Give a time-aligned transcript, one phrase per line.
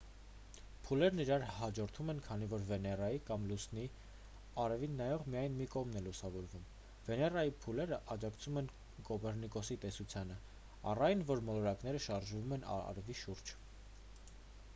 [0.85, 3.81] փուլերն իրար հաջորդում են քանի որ վեներայի կամ լուսնի
[4.63, 6.63] արևին նայող միայն մի կողմն է լուսավորվում:
[7.09, 8.69] վեներայի փուլերը աջակցում են
[9.11, 10.39] կոպեռնիկոսի տեսությանը
[10.93, 13.53] առ այն որ մոլորակները շարժվում են արևի շուրջ: